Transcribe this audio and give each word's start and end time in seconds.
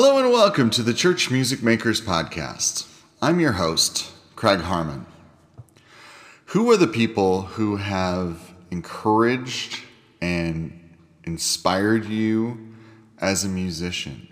Hello 0.00 0.16
and 0.16 0.30
welcome 0.30 0.70
to 0.70 0.84
the 0.84 0.94
Church 0.94 1.28
Music 1.28 1.60
Makers 1.60 2.00
Podcast. 2.00 2.86
I'm 3.20 3.40
your 3.40 3.50
host, 3.50 4.12
Craig 4.36 4.60
Harmon. 4.60 5.06
Who 6.44 6.70
are 6.70 6.76
the 6.76 6.86
people 6.86 7.42
who 7.42 7.78
have 7.78 8.54
encouraged 8.70 9.80
and 10.20 10.94
inspired 11.24 12.04
you 12.04 12.76
as 13.18 13.44
a 13.44 13.48
musician? 13.48 14.28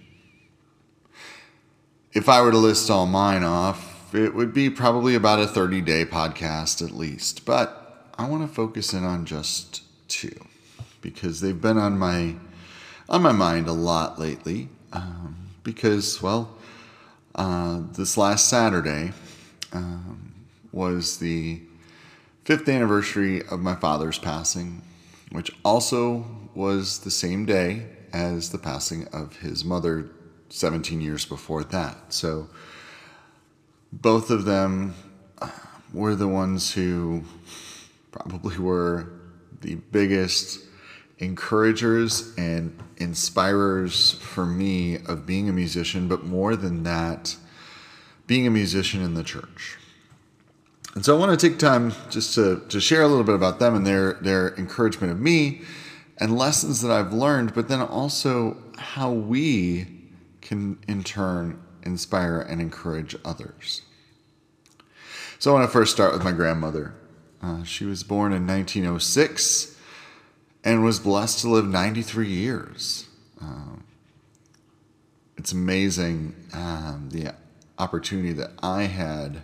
If 2.12 2.28
I 2.28 2.42
were 2.42 2.52
to 2.52 2.59
list 2.59 2.88
all 2.88 3.06
mine 3.06 3.42
off, 3.42 4.14
it 4.14 4.37
would 4.37 4.55
be 4.55 4.70
probably 4.70 5.16
about 5.16 5.41
a 5.41 5.48
30 5.48 5.80
day 5.80 6.05
podcast 6.05 6.80
at 6.80 6.95
least, 6.95 7.45
but 7.45 8.12
I 8.16 8.28
want 8.28 8.48
to 8.48 8.55
focus 8.55 8.92
in 8.92 9.02
on 9.02 9.27
just 9.27 9.83
two 10.06 10.46
because 11.01 11.41
they've 11.41 11.60
been 11.60 11.77
on 11.77 11.98
my 11.98 12.37
on 13.09 13.20
my 13.23 13.33
mind 13.33 13.66
a 13.66 13.73
lot 13.73 14.20
lately. 14.20 14.69
Um, 14.96 15.36
because, 15.62 16.23
well, 16.23 16.56
uh, 17.34 17.82
this 17.92 18.16
last 18.16 18.48
Saturday 18.48 19.12
um, 19.74 20.32
was 20.73 21.18
the 21.18 21.60
fifth 22.45 22.66
anniversary 22.66 23.42
of 23.48 23.60
my 23.60 23.74
father's 23.74 24.18
passing, 24.18 24.80
which 25.32 25.51
also 25.66 26.24
was 26.54 27.01
the 27.01 27.10
same 27.10 27.45
day 27.45 27.88
as 28.14 28.51
the 28.51 28.59
passing 28.59 29.06
of 29.09 29.37
his 29.37 29.66
mother 29.66 30.09
17 30.48 31.02
years 31.02 31.26
before 31.26 31.62
that. 31.65 32.15
So 32.15 32.48
both 33.92 34.30
of 34.30 34.46
them 34.46 34.95
uh, 35.43 35.51
were 35.93 36.15
the 36.15 36.28
ones 36.28 36.73
who 36.73 37.23
probably 38.12 38.56
were 38.56 39.10
the 39.60 39.74
biggest 39.74 40.65
encouragers 41.18 42.34
and 42.36 42.78
inspirers 42.98 44.12
for 44.14 44.45
me 44.45 44.96
of 45.06 45.26
being 45.26 45.48
a 45.48 45.52
musician, 45.52 46.09
but 46.09 46.24
more 46.24 46.56
than 46.56 46.82
that, 46.82 47.36
being 48.26 48.46
a 48.46 48.50
musician 48.50 49.02
in 49.02 49.14
the 49.14 49.22
church. 49.22 49.78
And 50.94 51.04
so 51.04 51.14
I 51.14 51.18
want 51.18 51.38
to 51.38 51.48
take 51.48 51.59
time 51.59 51.92
just 52.10 52.34
to, 52.34 52.62
to 52.68 52.80
share 52.80 53.02
a 53.02 53.09
little 53.09 53.24
bit 53.24 53.34
about 53.34 53.59
them 53.59 53.74
and 53.74 53.87
their, 53.87 54.14
their 54.14 54.54
encouragement 54.56 55.12
of 55.12 55.20
me 55.20 55.62
and 56.18 56.37
lessons 56.37 56.80
that 56.82 56.90
I've 56.90 57.12
learned, 57.12 57.54
but 57.54 57.68
then 57.68 57.82
also 57.82 58.56
how 58.78 59.10
we 59.10 59.87
can 60.40 60.78
in 60.88 61.02
turn 61.02 61.62
inspire 61.82 62.40
and 62.40 62.60
encourage 62.60 63.14
others. 63.24 63.82
So 65.38 65.50
I 65.50 65.54
want 65.54 65.69
to 65.69 65.72
first 65.72 65.92
start 65.92 66.14
with 66.14 66.25
my 66.25 66.32
grandmother. 66.32 66.94
Uh, 67.42 67.62
she 67.62 67.84
was 67.84 68.03
born 68.03 68.32
in 68.32 68.47
1906 68.47 69.75
and 70.66 70.82
was 70.82 70.98
blessed 70.98 71.38
to 71.38 71.48
live 71.48 71.64
93 71.64 72.28
years. 72.28 73.06
Um, 73.41 73.84
it's 75.38 75.53
amazing 75.53 76.34
um, 76.53 77.09
the 77.12 77.32
opportunity 77.78 78.32
that 78.32 78.50
I 78.64 78.82
had 78.82 79.42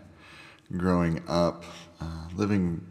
growing 0.77 1.23
up, 1.29 1.63
uh, 2.01 2.27
living 2.35 2.85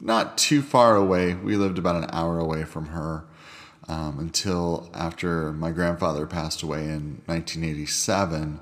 not 0.00 0.38
too 0.38 0.62
far 0.62 0.96
away. 0.96 1.34
We 1.34 1.56
lived 1.56 1.76
about 1.76 2.02
an 2.02 2.08
hour 2.14 2.38
away 2.38 2.64
from 2.64 2.86
her 2.86 3.26
um, 3.88 4.20
until 4.20 4.90
after 4.94 5.52
my 5.52 5.70
grandfather 5.70 6.26
passed 6.26 6.62
away 6.62 6.84
in 6.84 7.20
1987, 7.26 8.58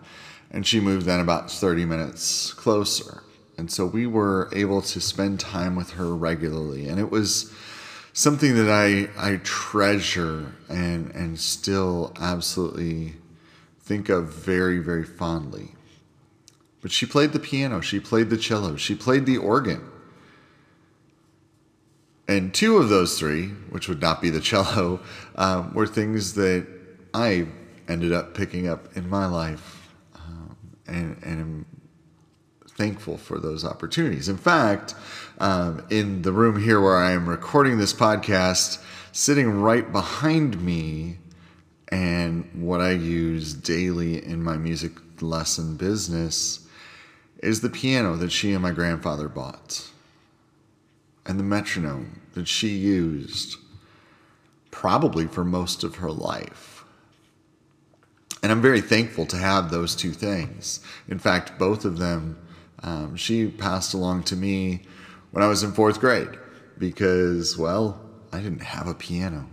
and 0.50 0.66
she 0.66 0.80
moved 0.80 1.06
then 1.06 1.20
about 1.20 1.52
30 1.52 1.84
minutes 1.84 2.52
closer. 2.52 3.22
And 3.56 3.70
so 3.70 3.86
we 3.86 4.08
were 4.08 4.50
able 4.52 4.82
to 4.82 5.00
spend 5.00 5.38
time 5.38 5.76
with 5.76 5.90
her 5.92 6.16
regularly, 6.16 6.88
and 6.88 6.98
it 6.98 7.12
was 7.12 7.54
something 8.14 8.54
that 8.54 8.70
I 8.70 9.10
I 9.18 9.36
treasure 9.42 10.54
and 10.70 11.10
and 11.10 11.38
still 11.38 12.14
absolutely 12.18 13.16
think 13.80 14.08
of 14.08 14.32
very 14.32 14.78
very 14.78 15.04
fondly. 15.04 15.74
But 16.80 16.92
she 16.92 17.04
played 17.06 17.32
the 17.32 17.38
piano, 17.38 17.80
she 17.80 18.00
played 18.00 18.30
the 18.30 18.36
cello, 18.36 18.76
she 18.76 18.94
played 18.94 19.26
the 19.26 19.36
organ. 19.36 19.90
And 22.26 22.54
two 22.54 22.78
of 22.78 22.88
those 22.88 23.18
three, 23.18 23.48
which 23.68 23.86
would 23.86 24.00
not 24.00 24.22
be 24.22 24.30
the 24.30 24.40
cello, 24.40 25.00
um, 25.34 25.74
were 25.74 25.86
things 25.86 26.34
that 26.34 26.66
I 27.12 27.48
ended 27.88 28.12
up 28.12 28.34
picking 28.34 28.66
up 28.66 28.96
in 28.96 29.08
my 29.08 29.26
life 29.26 29.90
um, 30.14 30.56
and, 30.86 31.22
and 31.22 31.66
thankful 32.76 33.16
for 33.16 33.38
those 33.38 33.64
opportunities. 33.64 34.28
In 34.28 34.36
fact, 34.36 34.94
um, 35.38 35.84
in 35.90 36.22
the 36.22 36.32
room 36.32 36.62
here 36.62 36.80
where 36.80 36.96
I 36.96 37.12
am 37.12 37.28
recording 37.28 37.78
this 37.78 37.92
podcast, 37.92 38.82
sitting 39.12 39.60
right 39.60 39.90
behind 39.90 40.60
me, 40.60 41.18
and 41.88 42.50
what 42.54 42.80
I 42.80 42.90
use 42.90 43.54
daily 43.54 44.24
in 44.24 44.42
my 44.42 44.56
music 44.56 44.92
lesson 45.20 45.76
business 45.76 46.66
is 47.38 47.60
the 47.60 47.70
piano 47.70 48.16
that 48.16 48.32
she 48.32 48.52
and 48.52 48.62
my 48.62 48.72
grandfather 48.72 49.28
bought, 49.28 49.88
and 51.26 51.38
the 51.38 51.44
metronome 51.44 52.20
that 52.34 52.48
she 52.48 52.68
used 52.68 53.56
probably 54.70 55.26
for 55.26 55.44
most 55.44 55.84
of 55.84 55.96
her 55.96 56.10
life. 56.10 56.84
And 58.42 58.50
I'm 58.50 58.60
very 58.60 58.80
thankful 58.80 59.24
to 59.26 59.36
have 59.36 59.70
those 59.70 59.94
two 59.94 60.10
things. 60.10 60.80
In 61.08 61.18
fact, 61.18 61.58
both 61.58 61.84
of 61.84 61.98
them 61.98 62.36
um, 62.84 63.16
she 63.16 63.48
passed 63.48 63.94
along 63.94 64.24
to 64.24 64.36
me 64.36 64.82
when 65.30 65.42
I 65.42 65.48
was 65.48 65.62
in 65.62 65.72
fourth 65.72 66.00
grade 66.00 66.28
because, 66.78 67.56
well, 67.56 67.98
I 68.30 68.40
didn't 68.40 68.62
have 68.62 68.86
a 68.86 68.94
piano. 68.94 69.48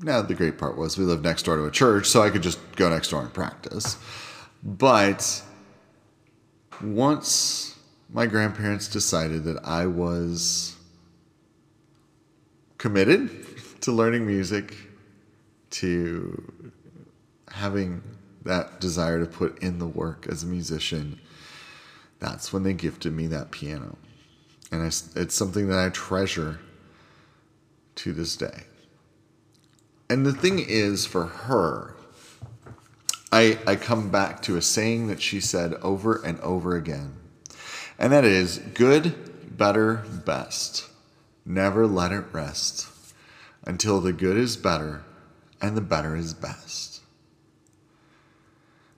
Now, 0.00 0.22
the 0.22 0.34
great 0.34 0.58
part 0.58 0.78
was 0.78 0.96
we 0.96 1.04
lived 1.04 1.22
next 1.22 1.44
door 1.44 1.56
to 1.56 1.66
a 1.66 1.70
church, 1.70 2.06
so 2.06 2.22
I 2.22 2.30
could 2.30 2.42
just 2.42 2.58
go 2.76 2.88
next 2.88 3.10
door 3.10 3.20
and 3.20 3.32
practice. 3.32 3.98
But 4.62 5.42
once 6.82 7.78
my 8.10 8.26
grandparents 8.26 8.88
decided 8.88 9.44
that 9.44 9.62
I 9.64 9.86
was 9.86 10.74
committed 12.78 13.30
to 13.82 13.92
learning 13.92 14.26
music, 14.26 14.74
to 15.70 16.52
having 17.50 18.02
that 18.44 18.80
desire 18.80 19.20
to 19.20 19.26
put 19.26 19.58
in 19.62 19.78
the 19.78 19.86
work 19.86 20.26
as 20.30 20.42
a 20.42 20.46
musician, 20.46 21.20
that's 22.24 22.52
when 22.54 22.62
they 22.62 22.72
gifted 22.72 23.12
me 23.12 23.26
that 23.26 23.50
piano. 23.50 23.98
And 24.72 24.82
I, 24.82 24.86
it's 24.86 25.34
something 25.34 25.68
that 25.68 25.78
I 25.78 25.90
treasure 25.90 26.58
to 27.96 28.12
this 28.12 28.34
day. 28.34 28.64
And 30.08 30.24
the 30.24 30.32
thing 30.32 30.58
is, 30.58 31.04
for 31.04 31.26
her, 31.26 31.94
I, 33.30 33.58
I 33.66 33.76
come 33.76 34.10
back 34.10 34.40
to 34.42 34.56
a 34.56 34.62
saying 34.62 35.08
that 35.08 35.20
she 35.20 35.38
said 35.38 35.74
over 35.74 36.16
and 36.24 36.40
over 36.40 36.76
again. 36.76 37.14
And 37.98 38.12
that 38.12 38.24
is 38.24 38.58
good, 38.58 39.56
better, 39.56 40.04
best. 40.24 40.88
Never 41.44 41.86
let 41.86 42.10
it 42.10 42.24
rest 42.32 42.88
until 43.64 44.00
the 44.00 44.12
good 44.12 44.38
is 44.38 44.56
better 44.56 45.04
and 45.60 45.76
the 45.76 45.82
better 45.82 46.16
is 46.16 46.32
best. 46.32 46.93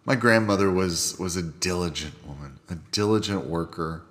My 0.06 0.14
grandmother 0.14 0.70
was, 0.70 1.18
was 1.18 1.34
a 1.34 1.42
diligent 1.42 2.24
woman, 2.24 2.60
a 2.70 2.76
diligent 2.92 3.46
worker. 3.46 4.04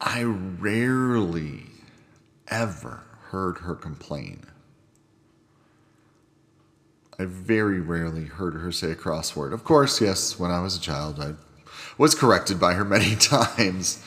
I 0.00 0.24
rarely 0.24 1.66
ever 2.48 3.04
heard 3.28 3.58
her 3.58 3.76
complain. 3.76 4.42
I 7.20 7.24
very 7.24 7.78
rarely 7.78 8.24
heard 8.24 8.54
her 8.54 8.72
say 8.72 8.90
a 8.90 8.96
crossword. 8.96 9.52
Of 9.52 9.62
course, 9.62 10.00
yes, 10.00 10.40
when 10.40 10.50
I 10.50 10.60
was 10.60 10.76
a 10.76 10.80
child, 10.80 11.20
I 11.20 11.34
was 11.96 12.16
corrected 12.16 12.58
by 12.58 12.74
her 12.74 12.84
many 12.96 13.14
times. 13.14 14.04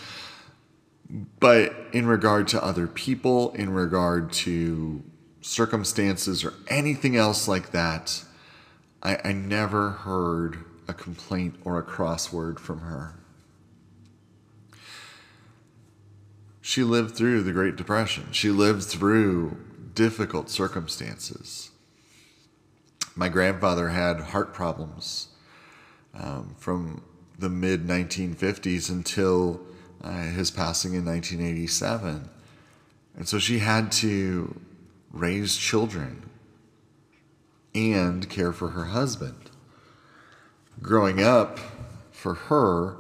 But 1.40 1.74
in 1.94 2.08
regard 2.08 2.50
to 2.50 2.62
other 2.62 2.88
people, 2.88 3.54
in 3.54 3.69
regard 3.69 4.34
to 4.34 5.01
circumstances 5.40 6.44
or 6.44 6.54
anything 6.68 7.16
else 7.16 7.48
like 7.48 7.72
that, 7.72 8.25
I, 9.06 9.19
I 9.24 9.34
never 9.34 9.92
heard 9.92 10.66
a 10.88 10.94
complaint 10.94 11.60
or 11.63 11.78
a 11.78 11.84
crossword 11.84 12.57
from 12.57 12.80
her. 12.80 13.13
She 16.60 16.84
lived 16.84 17.16
through 17.16 17.44
the 17.44 17.52
Great 17.52 17.75
Depression. 17.75 18.31
She 18.31 18.50
lived 18.50 18.81
through 18.81 19.57
difficult 19.94 20.50
circumstances. 20.50 21.69
My 23.16 23.30
grandfather 23.30 23.90
had 23.90 24.19
heart 24.19 24.56
problems 24.56 25.28
um, 26.16 26.56
from 26.58 27.04
the 27.38 27.50
mid 27.50 27.86
1950s 27.86 28.90
until 28.90 29.62
uh, 30.04 30.24
his 30.24 30.50
passing 30.50 30.96
in 30.96 31.06
1987. 31.06 32.28
And 33.16 33.28
so 33.28 33.38
she 33.38 33.60
had 33.60 33.92
to 33.94 34.60
raise 35.12 35.56
children 35.56 36.28
and 37.75 38.27
care 38.30 38.51
for 38.51 38.69
her 38.69 38.86
husband. 38.86 39.51
Growing 40.81 41.22
up, 41.22 41.60
for 42.12 42.33
her, 42.33 42.98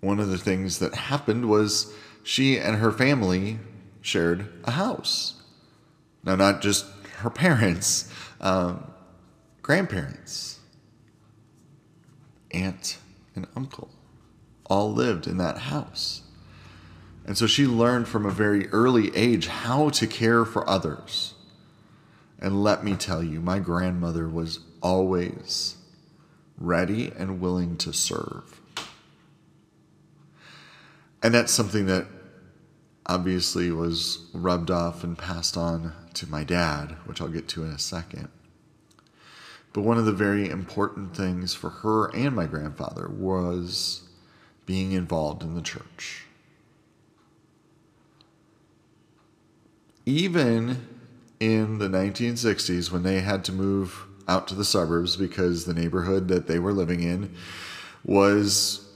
one 0.00 0.20
of 0.20 0.28
the 0.28 0.36
things 0.36 0.80
that 0.80 0.94
happened 0.94 1.48
was 1.48 1.94
she 2.22 2.58
and 2.58 2.76
her 2.76 2.92
family 2.92 3.58
shared 4.02 4.52
a 4.64 4.72
house. 4.72 5.40
Now, 6.22 6.36
not 6.36 6.60
just 6.60 6.84
her 7.18 7.30
parents. 7.30 8.12
Um, 8.40 8.90
grandparents, 9.62 10.58
aunt 12.50 12.98
and 13.34 13.46
uncle 13.56 13.88
all 14.66 14.92
lived 14.92 15.26
in 15.26 15.38
that 15.38 15.58
house. 15.58 16.22
And 17.24 17.38
so 17.38 17.46
she 17.46 17.66
learned 17.66 18.08
from 18.08 18.26
a 18.26 18.30
very 18.30 18.68
early 18.68 19.14
age 19.16 19.46
how 19.46 19.88
to 19.90 20.06
care 20.06 20.44
for 20.44 20.68
others. 20.68 21.34
And 22.38 22.62
let 22.62 22.84
me 22.84 22.96
tell 22.96 23.22
you, 23.22 23.40
my 23.40 23.58
grandmother 23.58 24.28
was 24.28 24.60
always 24.82 25.76
ready 26.58 27.12
and 27.16 27.40
willing 27.40 27.76
to 27.78 27.92
serve. 27.92 28.60
And 31.22 31.34
that's 31.34 31.52
something 31.52 31.86
that 31.86 32.06
obviously 33.06 33.70
was 33.70 34.26
rubbed 34.32 34.70
off 34.70 35.02
and 35.02 35.16
passed 35.16 35.56
on 35.56 35.92
to 36.14 36.28
my 36.28 36.44
dad, 36.44 36.96
which 37.06 37.20
I'll 37.20 37.28
get 37.28 37.48
to 37.48 37.64
in 37.64 37.70
a 37.70 37.78
second. 37.78 38.28
But 39.72 39.82
one 39.82 39.98
of 39.98 40.06
the 40.06 40.12
very 40.12 40.48
important 40.48 41.16
things 41.16 41.54
for 41.54 41.70
her 41.70 42.06
and 42.14 42.34
my 42.34 42.46
grandfather 42.46 43.08
was 43.08 44.02
being 44.64 44.92
involved 44.92 45.42
in 45.42 45.54
the 45.54 45.62
church. 45.62 46.24
Even 50.04 50.95
in 51.40 51.78
the 51.78 51.88
1960s, 51.88 52.90
when 52.90 53.02
they 53.02 53.20
had 53.20 53.44
to 53.44 53.52
move 53.52 54.06
out 54.28 54.48
to 54.48 54.54
the 54.54 54.64
suburbs 54.64 55.16
because 55.16 55.64
the 55.64 55.74
neighborhood 55.74 56.28
that 56.28 56.46
they 56.46 56.58
were 56.58 56.72
living 56.72 57.02
in 57.02 57.34
was 58.04 58.88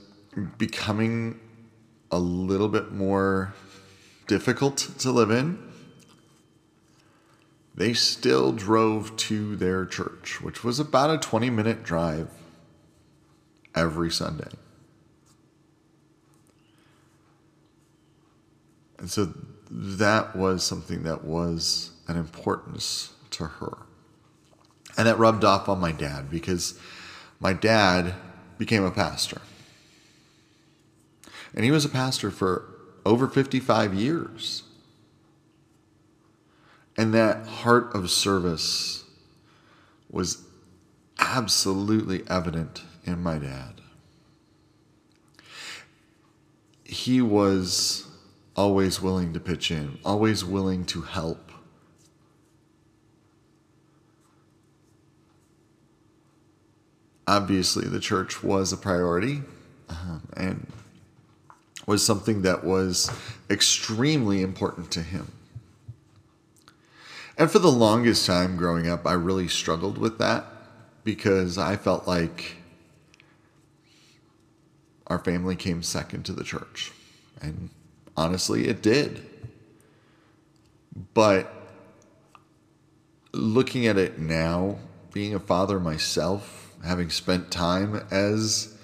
becoming 0.57 1.39
a 2.11 2.19
little 2.19 2.67
bit 2.67 2.91
more 2.91 3.53
difficult 4.27 4.77
to 4.77 5.11
live 5.11 5.31
in, 5.31 5.57
they 7.75 7.93
still 7.93 8.51
drove 8.51 9.15
to 9.15 9.55
their 9.55 9.85
church, 9.85 10.41
which 10.41 10.63
was 10.63 10.79
about 10.79 11.09
a 11.09 11.17
20 11.17 11.49
minute 11.49 11.83
drive 11.83 12.29
every 13.73 14.11
Sunday. 14.11 14.51
And 18.97 19.09
so 19.09 19.33
that 19.69 20.35
was 20.35 20.63
something 20.63 21.03
that 21.03 21.23
was 21.23 21.90
an 22.11 22.17
importance 22.17 23.13
to 23.31 23.45
her. 23.45 23.77
And 24.97 25.07
that 25.07 25.17
rubbed 25.17 25.43
off 25.43 25.69
on 25.69 25.79
my 25.79 25.91
dad 25.91 26.29
because 26.29 26.77
my 27.39 27.53
dad 27.53 28.13
became 28.57 28.83
a 28.83 28.91
pastor. 28.91 29.41
And 31.55 31.65
he 31.65 31.71
was 31.71 31.85
a 31.85 31.89
pastor 31.89 32.29
for 32.29 32.67
over 33.05 33.27
55 33.27 33.93
years. 33.93 34.63
And 36.97 37.13
that 37.13 37.47
heart 37.47 37.95
of 37.95 38.11
service 38.11 39.05
was 40.09 40.43
absolutely 41.19 42.23
evident 42.29 42.83
in 43.05 43.23
my 43.23 43.37
dad. 43.37 43.81
He 46.83 47.21
was 47.21 48.05
always 48.55 49.01
willing 49.01 49.33
to 49.33 49.39
pitch 49.39 49.71
in, 49.71 49.97
always 50.03 50.43
willing 50.43 50.85
to 50.85 51.01
help. 51.01 51.50
Obviously, 57.31 57.87
the 57.87 58.01
church 58.01 58.43
was 58.43 58.73
a 58.73 58.77
priority 58.77 59.41
um, 59.87 60.21
and 60.35 60.67
was 61.87 62.05
something 62.05 62.41
that 62.41 62.65
was 62.65 63.09
extremely 63.49 64.41
important 64.41 64.91
to 64.91 65.01
him. 65.01 65.31
And 67.37 67.49
for 67.49 67.59
the 67.59 67.71
longest 67.71 68.25
time 68.25 68.57
growing 68.57 68.89
up, 68.89 69.07
I 69.07 69.13
really 69.13 69.47
struggled 69.47 69.97
with 69.97 70.17
that 70.17 70.45
because 71.05 71.57
I 71.57 71.77
felt 71.77 72.05
like 72.05 72.57
our 75.07 75.19
family 75.19 75.55
came 75.55 75.83
second 75.83 76.25
to 76.25 76.33
the 76.33 76.43
church. 76.43 76.91
And 77.41 77.69
honestly, 78.17 78.67
it 78.67 78.81
did. 78.81 79.25
But 81.13 81.49
looking 83.31 83.87
at 83.87 83.97
it 83.97 84.19
now, 84.19 84.79
being 85.13 85.33
a 85.33 85.39
father 85.39 85.79
myself, 85.79 86.60
having 86.83 87.09
spent 87.09 87.51
time 87.51 88.05
as 88.11 88.75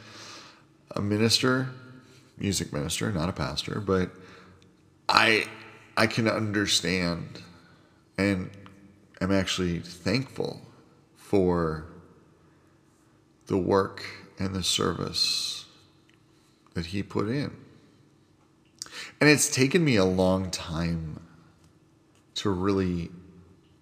a 0.92 1.02
minister, 1.02 1.70
music 2.38 2.72
minister, 2.72 3.12
not 3.12 3.30
a 3.30 3.34
pastor, 3.34 3.80
but 3.80 4.12
I 5.10 5.48
I 5.96 6.08
can 6.08 6.28
understand 6.28 7.42
and 8.18 8.50
am 9.20 9.32
actually 9.32 9.80
thankful 9.80 10.62
for 11.16 11.86
the 13.48 13.58
work 13.58 14.06
and 14.40 14.54
the 14.54 14.64
service 14.64 15.66
that 16.74 16.88
he 16.88 17.02
put 17.02 17.28
in. 17.28 17.52
And 19.20 19.30
it's 19.30 19.50
taken 19.50 19.84
me 19.84 19.96
a 19.96 20.06
long 20.06 20.52
time 20.52 21.20
to 22.36 22.52
really 22.52 23.10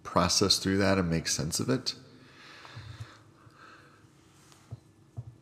process 0.04 0.58
through 0.60 0.78
that 0.78 0.98
and 0.98 1.10
make 1.10 1.28
sense 1.28 1.60
of 1.60 1.70
it. 1.70 1.96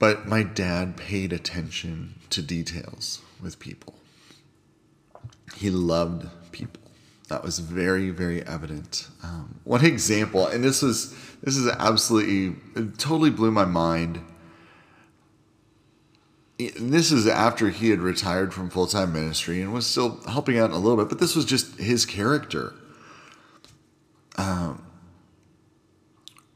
But 0.04 0.28
my 0.28 0.44
dad 0.44 0.98
paid 0.98 1.32
attention 1.32 2.16
to 2.30 2.42
details 2.42 3.22
with 3.42 3.58
people. 3.58 3.96
He 5.56 5.70
loved 5.70 6.28
people. 6.52 6.82
That 7.30 7.42
was 7.42 7.60
very, 7.60 8.10
very 8.10 8.46
evident. 8.46 9.08
Um, 9.24 9.62
one 9.64 9.86
example, 9.86 10.46
and 10.46 10.62
this 10.62 10.82
was 10.82 11.16
this 11.42 11.56
is 11.56 11.70
absolutely 11.70 12.58
totally 12.98 13.30
blew 13.30 13.50
my 13.50 13.64
mind. 13.64 14.20
And 16.60 16.92
this 16.92 17.14
is 17.14 17.26
after 17.26 17.70
he 17.70 17.90
had 17.90 18.02
retired 18.02 18.54
from 18.54 18.70
full 18.70 18.88
time 18.88 19.14
ministry 19.14 19.62
and 19.62 19.72
was 19.72 19.88
still 19.88 20.20
helping 20.28 20.60
out 20.60 20.72
a 20.72 20.78
little 20.78 20.98
bit, 20.98 21.08
but 21.08 21.20
this 21.20 21.34
was 21.34 21.46
just 21.46 21.80
his 21.80 22.06
character. 22.06 22.74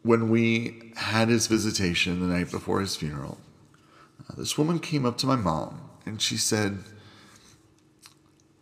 When 0.08 0.30
we 0.30 0.94
had 0.96 1.28
his 1.28 1.48
visitation 1.48 2.22
the 2.22 2.34
night 2.34 2.50
before 2.50 2.80
his 2.80 2.96
funeral, 2.96 3.38
uh, 4.30 4.34
this 4.38 4.58
woman 4.58 4.80
came 4.80 5.06
up 5.06 5.18
to 5.18 5.28
my 5.28 5.36
mom 5.36 5.82
and 6.06 6.22
she 6.22 6.38
said, 6.38 6.80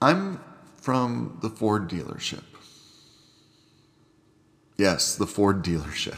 I'm 0.02 0.40
from 0.82 1.38
the 1.44 1.50
Ford 1.50 1.88
dealership. 1.88 2.44
Yes, 4.76 5.16
the 5.16 5.28
Ford 5.28 5.64
dealership. 5.64 6.18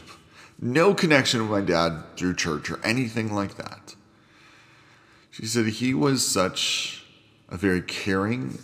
No 0.60 0.94
connection 0.94 1.42
with 1.42 1.50
my 1.50 1.60
dad 1.60 2.02
through 2.16 2.34
church 2.34 2.70
or 2.70 2.84
anything 2.84 3.32
like 3.32 3.56
that. 3.56 3.94
She 5.30 5.44
said 5.44 5.66
he 5.66 5.92
was 5.92 6.26
such 6.26 7.04
a 7.50 7.58
very 7.58 7.82
caring 7.82 8.58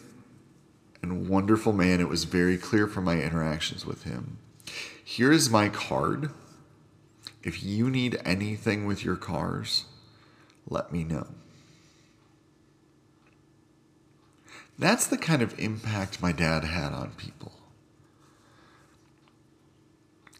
and 1.02 1.28
wonderful 1.28 1.74
man. 1.74 2.00
It 2.00 2.08
was 2.08 2.24
very 2.24 2.56
clear 2.56 2.86
from 2.86 3.04
my 3.04 3.20
interactions 3.20 3.84
with 3.84 4.04
him. 4.04 4.38
Here 5.04 5.30
is 5.30 5.50
my 5.50 5.68
card. 5.68 6.30
If 7.44 7.62
you 7.62 7.90
need 7.90 8.18
anything 8.24 8.86
with 8.86 9.04
your 9.04 9.16
cars, 9.16 9.84
let 10.66 10.90
me 10.90 11.04
know. 11.04 11.26
That's 14.78 15.06
the 15.06 15.18
kind 15.18 15.42
of 15.42 15.56
impact 15.58 16.22
my 16.22 16.32
dad 16.32 16.64
had 16.64 16.92
on 16.94 17.12
people. 17.12 17.52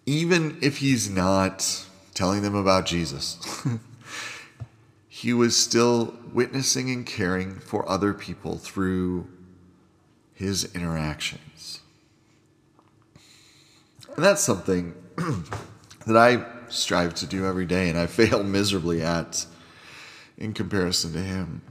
Even 0.06 0.58
if 0.62 0.78
he's 0.78 1.08
not 1.08 1.86
telling 2.14 2.42
them 2.42 2.54
about 2.54 2.86
Jesus, 2.86 3.38
he 5.08 5.32
was 5.34 5.56
still 5.56 6.14
witnessing 6.32 6.90
and 6.90 7.04
caring 7.04 7.60
for 7.60 7.88
other 7.88 8.14
people 8.14 8.56
through 8.56 9.28
his 10.32 10.74
interactions. 10.74 11.80
And 14.16 14.24
that's 14.24 14.42
something 14.42 14.94
that 16.06 16.16
I 16.16 16.53
strive 16.68 17.14
to 17.14 17.26
do 17.26 17.46
every 17.46 17.66
day 17.66 17.88
and 17.88 17.98
I 17.98 18.06
fail 18.20 18.42
miserably 18.42 19.02
at 19.02 19.46
in 20.36 20.52
comparison 20.52 21.12
to 21.12 21.20
him 21.20 21.62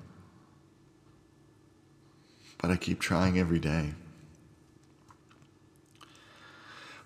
but 2.64 2.72
I 2.72 2.78
keep 2.78 3.02
trying 3.02 3.38
every 3.38 3.60
day. 3.60 3.94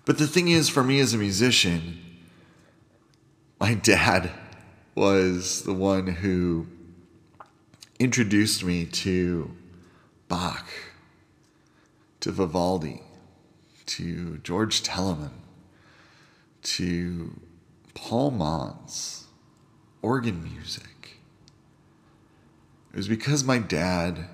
But 0.04 0.16
the 0.16 0.28
thing 0.28 0.46
is, 0.46 0.68
for 0.68 0.84
me 0.84 1.00
as 1.00 1.12
a 1.12 1.18
musician, 1.18 1.98
my 3.58 3.74
dad 3.82 4.30
was 4.94 5.64
the 5.64 5.74
one 5.74 6.06
who 6.06 6.68
introduced 7.98 8.62
me 8.62 8.86
to 8.86 9.50
Bach, 10.28 10.64
to 12.20 12.30
Vivaldi, 12.30 13.02
to 13.86 14.38
George 14.38 14.84
Telemann, 14.84 15.32
to 16.62 17.32
Paul 18.00 18.30
Manz, 18.30 19.26
organ 20.02 20.42
music. 20.42 21.18
It 22.92 22.96
was 22.96 23.08
because 23.08 23.44
my 23.44 23.58
dad 23.58 24.26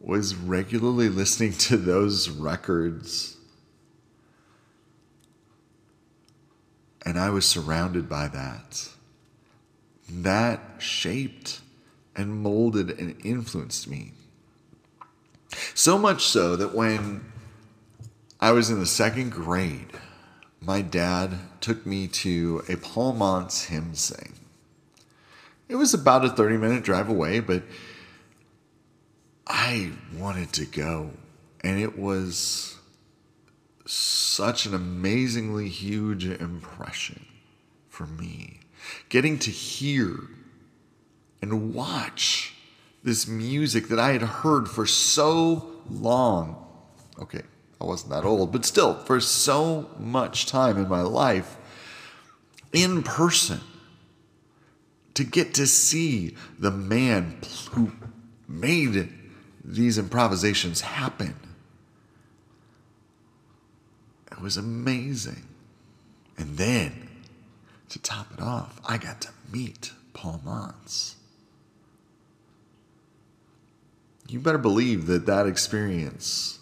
was 0.00 0.34
regularly 0.34 1.08
listening 1.08 1.52
to 1.52 1.76
those 1.76 2.28
records 2.28 3.36
And 7.04 7.18
I 7.18 7.30
was 7.30 7.46
surrounded 7.46 8.08
by 8.08 8.28
that. 8.28 8.88
That 10.08 10.60
shaped 10.78 11.60
and 12.14 12.42
molded 12.42 12.90
and 12.98 13.16
influenced 13.24 13.88
me. 13.88 14.12
So 15.74 15.98
much 15.98 16.24
so 16.24 16.56
that 16.56 16.74
when 16.74 17.32
I 18.40 18.52
was 18.52 18.70
in 18.70 18.78
the 18.78 18.86
second 18.86 19.30
grade, 19.30 19.88
my 20.64 20.80
dad 20.80 21.38
took 21.60 21.84
me 21.84 22.06
to 22.06 22.62
a 22.68 22.76
Paul 22.76 23.14
hymn 23.48 23.94
sing. 23.94 24.34
It 25.68 25.76
was 25.76 25.94
about 25.94 26.24
a 26.24 26.30
30 26.30 26.56
minute 26.56 26.84
drive 26.84 27.08
away, 27.08 27.40
but 27.40 27.62
I 29.46 29.92
wanted 30.16 30.52
to 30.54 30.66
go. 30.66 31.10
And 31.64 31.80
it 31.80 31.98
was 31.98 32.76
such 33.86 34.66
an 34.66 34.74
amazingly 34.74 35.68
huge 35.68 36.26
impression 36.26 37.26
for 37.88 38.06
me. 38.06 38.60
Getting 39.08 39.38
to 39.40 39.50
hear 39.50 40.18
and 41.40 41.74
watch 41.74 42.54
this 43.02 43.26
music 43.26 43.88
that 43.88 43.98
I 43.98 44.12
had 44.12 44.22
heard 44.22 44.68
for 44.68 44.86
so 44.86 45.72
long. 45.90 46.56
Okay, 47.18 47.42
I 47.82 47.84
wasn't 47.84 48.12
that 48.12 48.24
old, 48.24 48.52
but 48.52 48.64
still, 48.64 48.94
for 48.94 49.18
so 49.18 49.90
much 49.98 50.46
time 50.46 50.78
in 50.78 50.88
my 50.88 51.02
life, 51.02 51.56
in 52.72 53.02
person, 53.02 53.60
to 55.14 55.24
get 55.24 55.52
to 55.54 55.66
see 55.66 56.36
the 56.60 56.70
man 56.70 57.38
who 57.72 57.90
made 58.46 59.12
these 59.64 59.98
improvisations 59.98 60.82
happen. 60.82 61.34
It 64.30 64.40
was 64.40 64.56
amazing. 64.56 65.42
And 66.38 66.56
then, 66.56 67.08
to 67.88 67.98
top 67.98 68.32
it 68.32 68.40
off, 68.40 68.80
I 68.84 68.96
got 68.96 69.20
to 69.22 69.30
meet 69.52 69.92
Paul 70.14 70.40
Manz. 70.44 71.16
You 74.28 74.38
better 74.38 74.56
believe 74.56 75.06
that 75.06 75.26
that 75.26 75.48
experience 75.48 76.60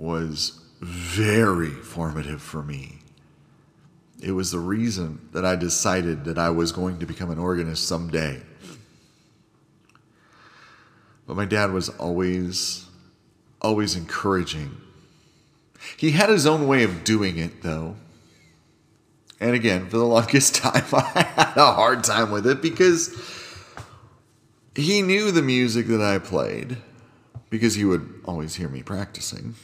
was 0.00 0.58
very 0.80 1.68
formative 1.68 2.40
for 2.40 2.62
me. 2.62 2.98
It 4.22 4.32
was 4.32 4.50
the 4.50 4.58
reason 4.58 5.28
that 5.32 5.44
I 5.44 5.56
decided 5.56 6.24
that 6.24 6.38
I 6.38 6.50
was 6.50 6.72
going 6.72 6.98
to 7.00 7.06
become 7.06 7.30
an 7.30 7.38
organist 7.38 7.86
someday. 7.86 8.40
But 11.26 11.36
my 11.36 11.44
dad 11.44 11.72
was 11.72 11.90
always, 11.90 12.86
always 13.60 13.94
encouraging. 13.94 14.76
He 15.98 16.12
had 16.12 16.30
his 16.30 16.46
own 16.46 16.66
way 16.66 16.82
of 16.82 17.04
doing 17.04 17.36
it, 17.38 17.62
though. 17.62 17.96
And 19.38 19.54
again, 19.54 19.88
for 19.88 19.98
the 19.98 20.04
longest 20.04 20.54
time, 20.56 20.84
I 20.92 21.26
had 21.36 21.56
a 21.56 21.72
hard 21.72 22.04
time 22.04 22.30
with 22.30 22.46
it 22.46 22.62
because 22.62 23.14
he 24.74 25.02
knew 25.02 25.30
the 25.30 25.42
music 25.42 25.86
that 25.88 26.00
I 26.00 26.18
played 26.18 26.78
because 27.50 27.74
he 27.74 27.84
would 27.84 28.22
always 28.24 28.54
hear 28.54 28.68
me 28.68 28.82
practicing 28.82 29.54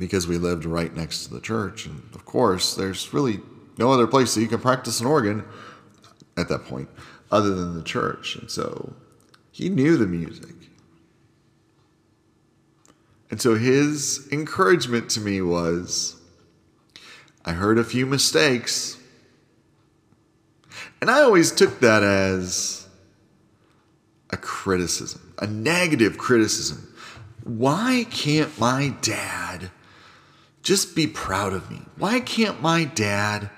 because 0.00 0.26
we 0.26 0.38
lived 0.38 0.64
right 0.64 0.96
next 0.96 1.26
to 1.26 1.34
the 1.34 1.40
church. 1.40 1.84
And 1.84 2.02
of 2.14 2.24
course, 2.24 2.74
there's 2.74 3.12
really 3.12 3.38
no 3.76 3.92
other 3.92 4.06
place 4.06 4.34
that 4.34 4.40
you 4.40 4.48
can 4.48 4.58
practice 4.58 4.98
an 4.98 5.06
organ 5.06 5.44
at 6.38 6.48
that 6.48 6.64
point 6.64 6.88
other 7.30 7.54
than 7.54 7.74
the 7.74 7.82
church. 7.82 8.34
And 8.34 8.50
so 8.50 8.94
he 9.52 9.68
knew 9.68 9.98
the 9.98 10.06
music. 10.06 10.54
And 13.30 13.40
so 13.42 13.54
his 13.56 14.26
encouragement 14.32 15.10
to 15.10 15.20
me 15.20 15.42
was 15.42 16.16
I 17.44 17.52
heard 17.52 17.78
a 17.78 17.84
few 17.84 18.06
mistakes. 18.06 18.96
And 21.02 21.10
I 21.10 21.20
always 21.20 21.52
took 21.52 21.80
that 21.80 22.02
as 22.02 22.88
a 24.30 24.38
criticism, 24.38 25.34
a 25.38 25.46
negative 25.46 26.16
criticism. 26.16 26.94
Why 27.44 28.06
can't 28.10 28.58
my 28.58 28.94
dad 29.02 29.70
just 30.62 30.94
be 30.94 31.06
proud 31.06 31.52
of 31.52 31.70
me? 31.70 31.80
Why 31.96 32.20
can't 32.20 32.60
my 32.60 32.84
dad 32.84 33.50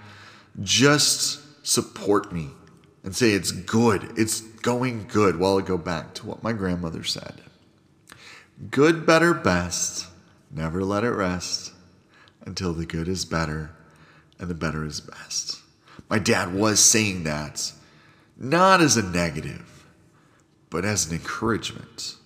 just 0.60 1.66
support 1.66 2.32
me 2.32 2.50
and 3.04 3.14
say 3.14 3.32
it's 3.32 3.50
good, 3.50 4.12
it's 4.16 4.40
going 4.40 5.06
good? 5.08 5.38
Well, 5.38 5.58
I'll 5.58 5.60
go 5.60 5.78
back 5.78 6.14
to 6.14 6.26
what 6.26 6.42
my 6.42 6.52
grandmother 6.52 7.04
said 7.04 7.40
good, 8.70 9.04
better, 9.04 9.34
best. 9.34 10.06
Never 10.50 10.84
let 10.84 11.02
it 11.02 11.10
rest 11.10 11.72
until 12.44 12.72
the 12.72 12.86
good 12.86 13.08
is 13.08 13.24
better 13.24 13.70
and 14.38 14.48
the 14.48 14.54
better 14.54 14.84
is 14.84 15.00
best. 15.00 15.60
My 16.08 16.18
dad 16.18 16.54
was 16.54 16.78
saying 16.78 17.24
that 17.24 17.72
not 18.36 18.80
as 18.80 18.96
a 18.96 19.02
negative, 19.02 19.86
but 20.68 20.84
as 20.84 21.06
an 21.06 21.14
encouragement. 21.14 22.16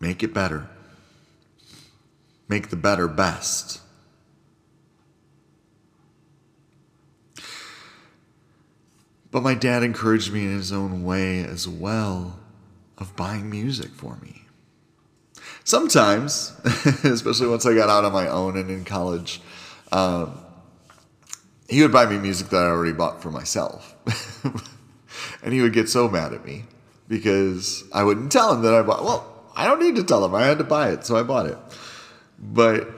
Make 0.00 0.22
it 0.22 0.34
better 0.34 0.68
make 2.50 2.68
the 2.68 2.76
better 2.76 3.06
best. 3.06 3.80
But 9.30 9.44
my 9.44 9.54
dad 9.54 9.84
encouraged 9.84 10.32
me 10.32 10.44
in 10.44 10.56
his 10.56 10.72
own 10.72 11.04
way 11.04 11.44
as 11.44 11.68
well 11.68 12.40
of 12.98 13.14
buying 13.14 13.48
music 13.48 13.90
for 13.90 14.16
me. 14.16 14.42
Sometimes, 15.62 16.52
especially 17.04 17.46
once 17.46 17.64
I 17.64 17.74
got 17.74 17.88
out 17.88 18.04
on 18.04 18.12
my 18.12 18.26
own 18.26 18.56
and 18.56 18.68
in 18.68 18.84
college, 18.84 19.40
um, 19.92 20.36
he 21.68 21.80
would 21.82 21.92
buy 21.92 22.06
me 22.06 22.18
music 22.18 22.48
that 22.48 22.64
I 22.64 22.66
already 22.66 22.92
bought 22.92 23.22
for 23.22 23.30
myself. 23.30 23.94
and 25.44 25.52
he 25.52 25.62
would 25.62 25.72
get 25.72 25.88
so 25.88 26.08
mad 26.08 26.32
at 26.32 26.44
me 26.44 26.64
because 27.06 27.84
I 27.92 28.02
wouldn't 28.02 28.32
tell 28.32 28.52
him 28.52 28.62
that 28.62 28.74
I 28.74 28.82
bought. 28.82 29.04
Well, 29.04 29.52
I 29.54 29.66
don't 29.68 29.80
need 29.80 29.94
to 29.96 30.02
tell 30.02 30.24
him. 30.24 30.34
I 30.34 30.46
had 30.46 30.58
to 30.58 30.64
buy 30.64 30.90
it, 30.90 31.06
so 31.06 31.16
I 31.16 31.22
bought 31.22 31.46
it. 31.46 31.58
But 32.40 32.88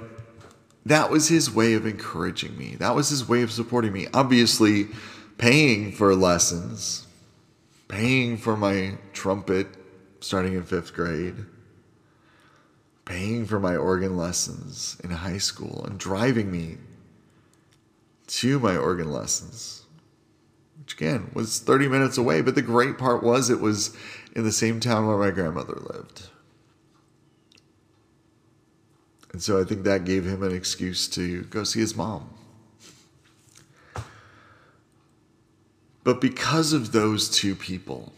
that 0.86 1.10
was 1.10 1.28
his 1.28 1.52
way 1.52 1.74
of 1.74 1.86
encouraging 1.86 2.56
me. 2.56 2.76
That 2.76 2.94
was 2.94 3.08
his 3.08 3.28
way 3.28 3.42
of 3.42 3.50
supporting 3.50 3.92
me. 3.92 4.06
Obviously, 4.14 4.88
paying 5.38 5.92
for 5.92 6.14
lessons, 6.14 7.06
paying 7.88 8.36
for 8.36 8.56
my 8.56 8.98
trumpet 9.12 9.66
starting 10.20 10.54
in 10.54 10.62
fifth 10.62 10.94
grade, 10.94 11.34
paying 13.04 13.44
for 13.44 13.58
my 13.58 13.76
organ 13.76 14.16
lessons 14.16 14.96
in 15.02 15.10
high 15.10 15.38
school, 15.38 15.84
and 15.84 15.98
driving 15.98 16.50
me 16.50 16.78
to 18.28 18.58
my 18.60 18.76
organ 18.76 19.10
lessons, 19.10 19.84
which 20.78 20.94
again 20.94 21.30
was 21.34 21.58
30 21.58 21.88
minutes 21.88 22.16
away. 22.16 22.40
But 22.40 22.54
the 22.54 22.62
great 22.62 22.98
part 22.98 23.22
was 23.22 23.50
it 23.50 23.60
was 23.60 23.96
in 24.34 24.44
the 24.44 24.52
same 24.52 24.80
town 24.80 25.06
where 25.06 25.18
my 25.18 25.30
grandmother 25.30 25.74
lived. 25.74 26.28
And 29.32 29.42
so 29.42 29.60
I 29.60 29.64
think 29.64 29.84
that 29.84 30.04
gave 30.04 30.26
him 30.26 30.42
an 30.42 30.54
excuse 30.54 31.08
to 31.08 31.42
go 31.44 31.64
see 31.64 31.80
his 31.80 31.96
mom. 31.96 32.28
But 36.04 36.20
because 36.20 36.72
of 36.72 36.92
those 36.92 37.30
two 37.30 37.54
people, 37.54 38.12